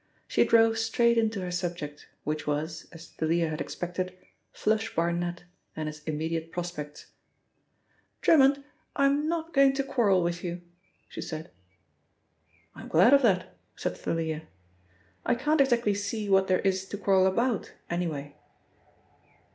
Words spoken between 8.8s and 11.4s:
I'm not going to quarrel with you," she